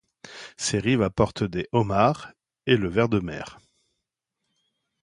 [0.57, 2.31] Ses rives apportent des homards
[2.65, 3.59] et le verre de mer.